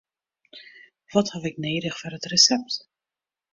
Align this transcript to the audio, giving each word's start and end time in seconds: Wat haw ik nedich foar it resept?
Wat 1.13 1.29
haw 1.33 1.45
ik 1.51 1.57
nedich 1.65 1.97
foar 1.99 2.15
it 2.17 2.29
resept? 2.33 2.75